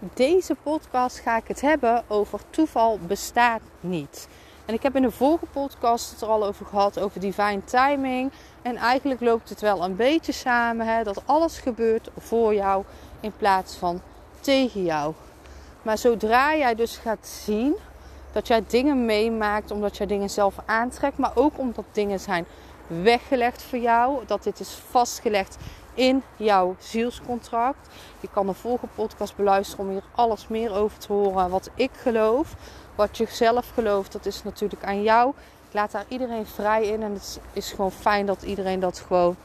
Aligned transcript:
Deze 0.00 0.54
podcast 0.62 1.18
ga 1.18 1.36
ik 1.36 1.48
het 1.48 1.60
hebben 1.60 2.02
over 2.06 2.40
toeval 2.50 2.98
bestaat 3.06 3.60
niet. 3.80 4.28
En 4.64 4.74
ik 4.74 4.82
heb 4.82 4.96
in 4.96 5.02
de 5.02 5.10
vorige 5.10 5.46
podcast 5.46 6.10
het 6.10 6.20
er 6.20 6.28
al 6.28 6.46
over 6.46 6.66
gehad, 6.66 7.00
over 7.00 7.20
divine 7.20 7.64
timing. 7.64 8.32
En 8.62 8.76
eigenlijk 8.76 9.20
loopt 9.20 9.48
het 9.48 9.60
wel 9.60 9.84
een 9.84 9.96
beetje 9.96 10.32
samen, 10.32 10.86
hè, 10.86 11.02
dat 11.02 11.22
alles 11.26 11.58
gebeurt 11.58 12.10
voor 12.18 12.54
jou 12.54 12.84
in 13.20 13.32
plaats 13.36 13.76
van 13.76 14.00
tegen 14.40 14.84
jou. 14.84 15.14
Maar 15.82 15.98
zodra 15.98 16.56
jij 16.56 16.74
dus 16.74 16.96
gaat 16.96 17.26
zien 17.26 17.76
dat 18.32 18.46
jij 18.46 18.64
dingen 18.66 19.04
meemaakt 19.04 19.70
omdat 19.70 19.96
jij 19.96 20.06
dingen 20.06 20.30
zelf 20.30 20.54
aantrekt, 20.66 21.18
maar 21.18 21.32
ook 21.34 21.58
omdat 21.58 21.84
dingen 21.92 22.20
zijn 22.20 22.46
weggelegd 22.86 23.62
voor 23.62 23.78
jou, 23.78 24.26
dat 24.26 24.42
dit 24.42 24.60
is 24.60 24.78
vastgelegd 24.90 25.56
in 25.98 26.22
jouw 26.36 26.76
zielscontract. 26.78 27.88
Je 28.20 28.28
kan 28.32 28.46
de 28.46 28.54
volgende 28.54 28.94
podcast 28.94 29.36
beluisteren 29.36 29.84
om 29.84 29.90
hier 29.90 30.02
alles 30.14 30.48
meer 30.48 30.74
over 30.74 30.98
te 30.98 31.12
horen. 31.12 31.50
Wat 31.50 31.70
ik 31.74 31.90
geloof, 31.92 32.54
wat 32.94 33.16
je 33.16 33.26
zelf 33.30 33.70
gelooft, 33.74 34.12
dat 34.12 34.26
is 34.26 34.42
natuurlijk 34.42 34.84
aan 34.84 35.02
jou. 35.02 35.32
Ik 35.68 35.74
laat 35.74 35.90
daar 35.90 36.04
iedereen 36.08 36.46
vrij 36.46 36.86
in 36.86 37.02
en 37.02 37.12
het 37.12 37.40
is 37.52 37.72
gewoon 37.72 37.92
fijn 37.92 38.26
dat 38.26 38.42
iedereen 38.42 38.80
dat 38.80 38.98
gewoon 39.06 39.36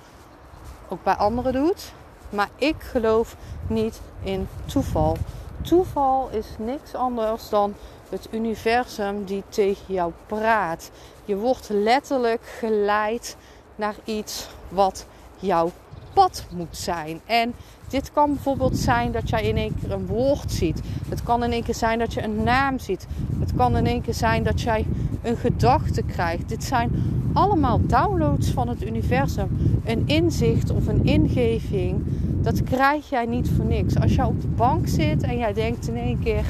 ook 0.88 1.04
bij 1.04 1.16
anderen 1.16 1.54
doet. 1.54 1.92
Maar 2.30 2.50
ik 2.56 2.76
geloof 2.80 3.36
niet 3.68 4.02
in 4.24 4.48
toeval. 4.66 5.18
Toeval 5.62 6.30
is 6.31 6.48
niks 6.58 6.96
anders 6.96 7.50
dan 7.50 7.76
het 8.09 8.28
universum 8.31 9.26
die 9.26 9.44
tegen 9.50 9.94
jou 9.94 10.12
praat. 10.28 10.92
Je 11.26 11.36
wordt 11.36 11.70
letterlijk 11.70 12.42
geleid 12.59 13.38
naar 13.76 13.96
iets 14.04 14.48
wat 14.70 15.06
jouw 15.40 15.72
pad 16.14 16.45
moet 16.56 16.78
zijn. 16.78 17.19
En 17.25 17.53
dit 17.88 18.11
kan 18.11 18.33
bijvoorbeeld 18.33 18.78
zijn 18.78 19.11
dat 19.11 19.30
jij 19.30 19.44
in 19.44 19.58
één 19.58 19.75
keer 19.81 19.92
een 19.92 20.06
woord 20.06 20.52
ziet. 20.52 20.81
Het 21.09 21.23
kan 21.23 21.44
in 21.44 21.52
één 21.52 21.64
keer 21.64 21.75
zijn 21.75 22.00
dat 22.00 22.14
je 22.14 22.23
een 22.23 22.44
naam 22.44 22.80
ziet. 22.80 23.08
Het 23.39 23.53
kan 23.56 23.78
in 23.78 23.86
één 23.86 24.02
keer 24.02 24.14
zijn 24.14 24.44
dat 24.44 24.61
jij 24.61 24.86
een 25.22 25.38
gedachte 25.38 26.02
krijgt. 26.02 26.50
Dit 26.50 26.64
zijn 26.64 26.91
allemaal 27.34 27.80
downloads 27.86 28.50
van 28.50 28.67
het 28.67 28.84
universum. 28.86 29.80
Een 29.86 30.03
inzicht 30.06 30.72
of 30.72 30.88
een 30.88 31.06
ingeving, 31.06 32.03
dat 32.41 32.64
krijg 32.64 33.09
jij 33.09 33.25
niet 33.25 33.50
voor 33.50 33.66
niks. 33.66 34.00
Als 34.00 34.16
jij 34.16 34.25
op 34.25 34.41
de 34.41 34.47
bank 34.47 34.88
zit 34.88 35.23
en 35.23 35.38
jij 35.38 35.53
denkt 35.53 35.88
in 35.88 35.97
één 35.97 36.19
keer: 36.19 36.45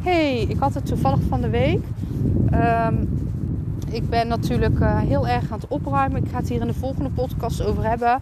hey, 0.00 0.40
ik 0.40 0.58
had 0.58 0.74
het 0.74 0.86
toevallig 0.86 1.20
van 1.28 1.40
de 1.40 1.50
week. 1.50 1.84
Ehm, 2.50 2.94
ik 3.90 4.08
ben 4.08 4.28
natuurlijk 4.28 4.78
uh, 4.78 4.98
heel 4.98 5.28
erg 5.28 5.52
aan 5.52 5.60
het 5.60 5.68
opruimen. 5.68 6.24
Ik 6.24 6.30
ga 6.30 6.38
het 6.38 6.48
hier 6.48 6.60
in 6.60 6.66
de 6.66 6.74
volgende 6.74 7.10
podcast 7.10 7.62
over 7.62 7.88
hebben. 7.88 8.20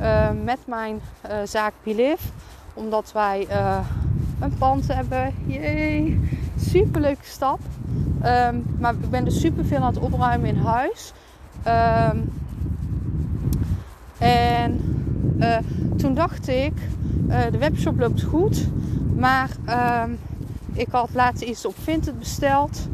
Uh, 0.00 0.28
met 0.44 0.58
mijn 0.66 1.00
uh, 1.30 1.32
zaak 1.44 1.72
Biliv. 1.82 2.20
Omdat 2.74 3.12
wij 3.12 3.46
een 4.40 4.54
pand 4.58 4.94
hebben. 4.94 5.34
Jee, 5.46 6.20
super 6.58 7.00
leuke 7.00 7.24
stap. 7.24 7.58
Um, 8.24 8.64
maar 8.78 8.94
ik 8.94 9.10
ben 9.10 9.24
dus 9.24 9.40
super 9.40 9.64
veel 9.64 9.78
aan 9.78 9.94
het 9.94 9.98
opruimen 9.98 10.48
in 10.48 10.56
huis. 10.56 11.12
Um, 12.12 12.32
en 14.18 14.80
toen 15.96 16.14
dacht 16.14 16.48
ik, 16.48 16.72
de 17.50 17.58
webshop 17.58 17.98
loopt 17.98 18.22
goed. 18.22 18.66
Maar 19.16 19.50
um, 20.04 20.18
ik 20.72 20.88
had 20.90 21.10
laatst 21.12 21.42
iets 21.42 21.64
op 21.64 21.74
Vinted 21.78 22.18
besteld. 22.18 22.88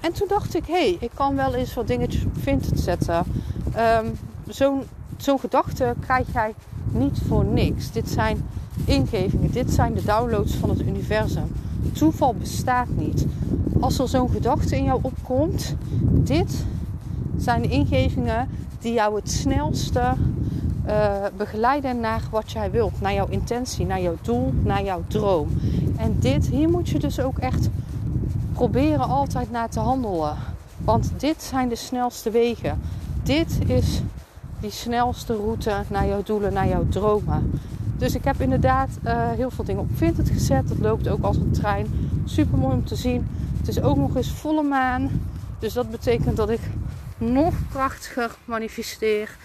En 0.00 0.12
toen 0.12 0.28
dacht 0.28 0.54
ik, 0.54 0.66
hé, 0.66 0.72
hey, 0.72 0.96
ik 1.00 1.10
kan 1.14 1.36
wel 1.36 1.54
eens 1.54 1.74
wat 1.74 1.86
dingetjes 1.86 2.24
op 2.24 2.36
Vinted 2.38 2.80
zetten. 2.80 3.24
Um, 3.76 4.18
Zo'n 5.18 5.38
zo 5.38 5.38
gedachte 5.38 5.94
krijg 6.00 6.26
jij 6.32 6.54
niet 6.90 7.18
voor 7.28 7.44
niks. 7.44 7.92
Dit 7.92 8.08
zijn 8.10 8.42
ingevingen, 8.84 9.50
dit 9.50 9.70
zijn 9.70 9.94
de 9.94 10.04
downloads 10.04 10.54
van 10.54 10.68
het 10.68 10.80
universum. 10.80 11.52
Toeval 11.92 12.34
bestaat 12.34 12.88
niet. 12.96 13.26
Als 13.80 13.98
er 13.98 14.08
zo'n 14.08 14.30
gedachte 14.30 14.76
in 14.76 14.84
jou 14.84 14.98
opkomt, 15.02 15.74
dit 16.10 16.64
zijn 17.36 17.62
de 17.62 17.68
ingevingen 17.68 18.48
die 18.80 18.92
jou 18.92 19.14
het 19.14 19.30
snelste 19.30 20.14
uh, 20.86 21.12
begeleiden 21.36 22.00
naar 22.00 22.22
wat 22.30 22.52
jij 22.52 22.70
wilt, 22.70 23.00
naar 23.00 23.14
jouw 23.14 23.28
intentie, 23.28 23.86
naar 23.86 24.00
jouw 24.00 24.16
doel, 24.22 24.52
naar 24.62 24.84
jouw 24.84 25.02
droom. 25.08 25.48
En 25.96 26.16
dit, 26.18 26.46
hier 26.46 26.68
moet 26.68 26.88
je 26.88 26.98
dus 26.98 27.20
ook 27.20 27.38
echt 27.38 27.68
proberen 28.52 29.08
altijd 29.08 29.50
naar 29.50 29.68
te 29.68 29.80
handelen. 29.80 30.36
Want 30.84 31.10
dit 31.16 31.42
zijn 31.42 31.68
de 31.68 31.76
snelste 31.76 32.30
wegen. 32.30 32.80
Dit 33.22 33.58
is 33.66 34.02
die 34.60 34.70
snelste 34.70 35.36
route 35.36 35.82
naar 35.88 36.06
jouw 36.06 36.22
doelen, 36.22 36.52
naar 36.52 36.68
jouw 36.68 36.88
dromen. 36.88 37.60
Dus 37.96 38.14
ik 38.14 38.24
heb 38.24 38.40
inderdaad 38.40 38.88
uh, 39.04 39.30
heel 39.30 39.50
veel 39.50 39.64
dingen 39.64 39.82
op 39.82 39.88
Vinted 39.94 40.28
gezet. 40.28 40.68
Dat 40.68 40.78
loopt 40.78 41.08
ook 41.08 41.22
als 41.22 41.36
een 41.36 41.52
trein. 41.52 42.10
Super 42.24 42.58
mooi 42.58 42.74
om 42.74 42.84
te 42.84 42.96
zien. 42.96 43.28
Het 43.58 43.68
is 43.68 43.80
ook 43.80 43.96
nog 43.96 44.16
eens 44.16 44.32
volle 44.32 44.62
maan. 44.62 45.22
Dus 45.58 45.72
dat 45.72 45.90
betekent 45.90 46.36
dat 46.36 46.50
ik 46.50 46.60
nog 47.16 47.54
krachtiger 47.70 48.36
manifesteer. 48.44 49.36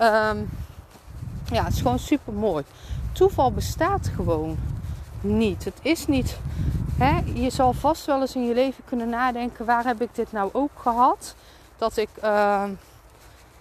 Um, 0.00 0.48
ja, 1.50 1.64
het 1.64 1.72
is 1.72 1.80
gewoon 1.80 1.98
super 1.98 2.32
mooi. 2.32 2.64
Toeval 3.12 3.52
bestaat 3.52 4.10
gewoon 4.14 4.56
niet. 5.20 5.64
Het 5.64 5.78
is 5.82 6.06
niet. 6.06 6.38
Hè? 6.96 7.20
Je 7.34 7.50
zal 7.50 7.72
vast 7.72 8.06
wel 8.06 8.20
eens 8.20 8.34
in 8.34 8.46
je 8.46 8.54
leven 8.54 8.84
kunnen 8.84 9.08
nadenken: 9.08 9.64
waar 9.64 9.84
heb 9.84 10.02
ik 10.02 10.08
dit 10.12 10.32
nou 10.32 10.50
ook 10.52 10.70
gehad? 10.74 11.34
Dat 11.76 11.96
ik. 11.96 12.08
Uh, 12.24 12.62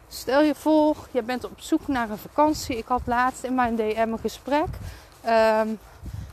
stel 0.08 0.42
je 0.42 0.56
voor, 0.56 0.96
je 1.12 1.24
bent 1.24 1.46
op 1.46 1.60
zoek 1.60 1.88
naar 1.88 2.10
een 2.10 2.18
vakantie. 2.18 2.78
Ik 2.78 2.88
had 2.88 3.02
laatst 3.06 3.44
in 3.44 3.56
mijn 3.56 3.76
DM 3.76 4.08
een 4.12 4.20
gesprek. 4.20 4.68
Um, 5.26 5.80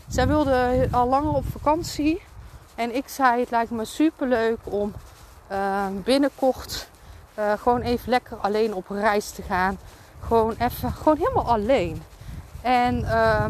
zij 0.09 0.27
wilde 0.27 0.89
al 0.91 1.09
langer 1.09 1.35
op 1.35 1.45
vakantie. 1.51 2.23
En 2.75 2.95
ik 2.95 3.09
zei: 3.09 3.41
Het 3.41 3.51
lijkt 3.51 3.71
me 3.71 3.85
super 3.85 4.29
leuk 4.29 4.59
om 4.65 4.93
uh, 5.53 5.87
binnenkort 6.05 6.89
uh, 7.39 7.53
gewoon 7.59 7.81
even 7.81 8.11
lekker 8.11 8.37
alleen 8.37 8.75
op 8.75 8.89
reis 8.89 9.31
te 9.31 9.43
gaan. 9.43 9.79
Gewoon 10.27 10.55
even, 10.59 10.93
gewoon 10.93 11.17
helemaal 11.17 11.47
alleen. 11.47 12.03
En 12.62 13.01
uh, 13.01 13.45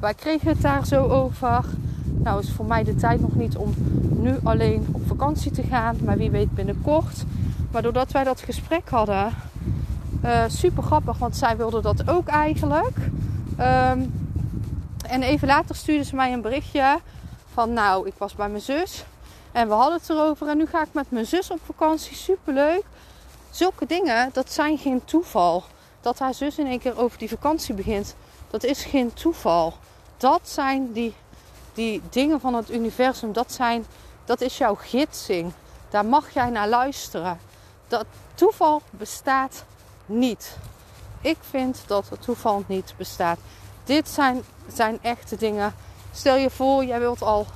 wij 0.00 0.14
kregen 0.14 0.48
het 0.48 0.60
daar 0.60 0.86
zo 0.86 1.08
over. 1.08 1.64
Nou 2.04 2.40
is 2.40 2.52
voor 2.52 2.64
mij 2.64 2.84
de 2.84 2.94
tijd 2.94 3.20
nog 3.20 3.34
niet 3.34 3.56
om 3.56 3.74
nu 4.10 4.36
alleen 4.42 4.88
op 4.92 5.06
vakantie 5.06 5.50
te 5.50 5.62
gaan. 5.62 5.96
Maar 6.04 6.16
wie 6.16 6.30
weet 6.30 6.54
binnenkort. 6.54 7.24
Maar 7.70 7.82
doordat 7.82 8.12
wij 8.12 8.24
dat 8.24 8.40
gesprek 8.40 8.88
hadden. 8.88 9.32
Uh, 10.26 10.44
super 10.46 10.82
grappig, 10.82 11.18
want 11.18 11.36
zij 11.36 11.56
wilde 11.56 11.80
dat 11.80 12.08
ook 12.08 12.28
eigenlijk. 12.28 12.96
Um, 13.60 14.28
en 15.08 15.22
even 15.22 15.48
later 15.48 15.74
stuurde 15.74 16.04
ze 16.04 16.14
mij 16.14 16.32
een 16.32 16.40
berichtje. 16.40 16.98
Van 17.52 17.72
nou, 17.72 18.06
ik 18.06 18.14
was 18.18 18.34
bij 18.34 18.48
mijn 18.48 18.62
zus. 18.62 19.04
En 19.52 19.68
we 19.68 19.74
hadden 19.74 19.98
het 19.98 20.10
erover. 20.10 20.48
En 20.48 20.56
nu 20.56 20.66
ga 20.66 20.82
ik 20.82 20.92
met 20.92 21.10
mijn 21.10 21.26
zus 21.26 21.50
op 21.50 21.60
vakantie. 21.64 22.16
Super 22.16 22.54
leuk. 22.54 22.82
Zulke 23.50 23.86
dingen, 23.86 24.30
dat 24.32 24.52
zijn 24.52 24.78
geen 24.78 25.04
toeval 25.04 25.64
dat 26.06 26.18
haar 26.18 26.34
zus 26.34 26.58
in 26.58 26.66
één 26.66 26.78
keer 26.78 26.98
over 26.98 27.18
die 27.18 27.28
vakantie 27.28 27.74
begint, 27.74 28.14
dat 28.50 28.64
is 28.64 28.84
geen 28.84 29.12
toeval. 29.12 29.74
Dat 30.16 30.40
zijn 30.42 30.92
die, 30.92 31.14
die 31.74 32.02
dingen 32.10 32.40
van 32.40 32.54
het 32.54 32.70
universum. 32.70 33.32
Dat, 33.32 33.52
zijn, 33.52 33.86
dat 34.24 34.40
is 34.40 34.58
jouw 34.58 34.74
gidsing. 34.74 35.52
Daar 35.88 36.04
mag 36.04 36.30
jij 36.30 36.50
naar 36.50 36.68
luisteren. 36.68 37.38
Dat 37.88 38.06
toeval 38.34 38.82
bestaat 38.90 39.64
niet. 40.06 40.56
Ik 41.20 41.36
vind 41.40 41.82
dat 41.86 42.08
het 42.08 42.22
toeval 42.22 42.64
niet 42.66 42.94
bestaat. 42.96 43.38
Dit 43.84 44.08
zijn, 44.08 44.42
zijn 44.72 44.98
echte 45.02 45.36
dingen. 45.36 45.74
Stel 46.12 46.36
je 46.36 46.50
voor, 46.50 46.84
jij 46.84 46.98
wilt 46.98 47.22
al. 47.22 47.46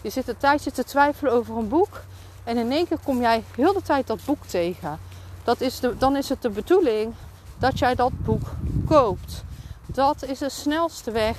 Je 0.00 0.10
zit 0.10 0.28
een 0.28 0.36
tijdje 0.36 0.72
te 0.72 0.84
twijfelen 0.84 1.32
over 1.32 1.56
een 1.56 1.68
boek. 1.68 2.02
En 2.44 2.56
in 2.56 2.72
één 2.72 2.88
keer 2.88 2.98
kom 3.04 3.20
jij 3.20 3.44
heel 3.54 3.72
de 3.72 3.82
tijd 3.82 4.06
dat 4.06 4.24
boek 4.24 4.46
tegen. 4.46 4.98
Dat 5.44 5.60
is 5.60 5.80
de, 5.80 5.96
dan 5.96 6.16
is 6.16 6.28
het 6.28 6.42
de 6.42 6.50
bedoeling 6.50 7.14
dat 7.58 7.78
jij 7.78 7.94
dat 7.94 8.24
boek 8.24 8.46
koopt. 8.86 9.44
Dat 9.86 10.22
is 10.22 10.38
de 10.38 10.48
snelste 10.48 11.10
weg 11.10 11.36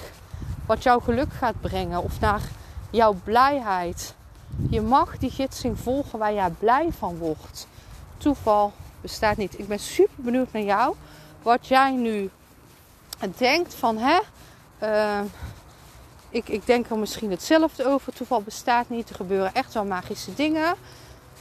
wat 0.66 0.84
jouw 0.84 1.00
geluk 1.00 1.34
gaat 1.34 1.62
brengen 1.62 2.04
of 2.04 2.20
naar 2.20 2.42
jouw 2.90 3.16
blijheid. 3.24 4.16
Je 4.70 4.82
mag 4.82 5.18
die 5.18 5.32
gidsing 5.32 5.80
volgen 5.80 6.20
waar 6.20 6.34
jij 6.34 6.50
blij 6.50 6.90
van 6.98 7.18
wordt. 7.18 7.68
Toeval 8.18 8.74
bestaat 9.08 9.38
niet. 9.38 9.60
Ik 9.60 9.68
ben 9.68 9.80
super 9.80 10.24
benieuwd 10.24 10.52
naar 10.52 10.62
jou. 10.62 10.96
Wat 11.42 11.68
jij 11.68 11.92
nu 11.92 12.30
denkt 13.38 13.74
van 13.74 13.98
hè, 13.98 14.20
uh, 14.84 15.22
ik, 16.30 16.50
ik 16.50 16.66
denk 16.66 16.90
er 16.90 16.98
misschien 16.98 17.32
hetzelfde 17.32 17.86
over. 17.86 18.14
Toeval 18.14 18.42
bestaat 18.42 18.90
niet. 18.90 19.10
Er 19.10 19.16
gebeuren 19.16 19.54
echt 19.54 19.74
wel 19.74 19.86
magische 19.86 20.34
dingen. 20.34 20.76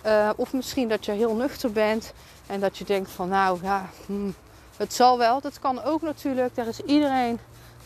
Uh, 0.07 0.31
of 0.37 0.53
misschien 0.53 0.89
dat 0.89 1.05
je 1.05 1.13
heel 1.13 1.35
nuchter 1.35 1.73
bent 1.73 2.13
en 2.47 2.61
dat 2.61 2.79
je 2.79 2.85
denkt 2.85 3.11
van 3.11 3.29
nou 3.29 3.59
ja, 3.63 3.89
hmm, 4.07 4.35
het 4.77 4.95
zal 4.95 5.19
wel. 5.19 5.41
Dat 5.41 5.59
kan 5.59 5.83
ook 5.83 6.03
natuurlijk. 6.03 6.55
Daar 6.55 6.67
is 6.67 6.81
iedereen 6.81 7.39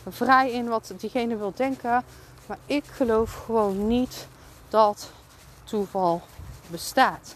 vrij 0.09 0.51
in 0.51 0.67
wat 0.67 0.93
diegene 0.97 1.37
wil 1.37 1.53
denken. 1.55 2.03
Maar 2.45 2.57
ik 2.65 2.83
geloof 2.85 3.43
gewoon 3.45 3.87
niet 3.87 4.27
dat 4.69 5.11
toeval 5.63 6.21
bestaat. 6.67 7.35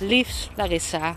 Liefs 0.00 0.50
Larissa. 0.56 1.16